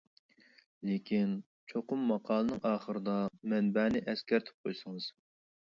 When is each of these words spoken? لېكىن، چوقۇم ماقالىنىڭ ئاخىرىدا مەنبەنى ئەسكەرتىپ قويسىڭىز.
لېكىن، 0.89 1.35
چوقۇم 1.73 2.09
ماقالىنىڭ 2.13 2.65
ئاخىرىدا 2.71 3.19
مەنبەنى 3.55 4.03
ئەسكەرتىپ 4.07 4.67
قويسىڭىز. 4.69 5.13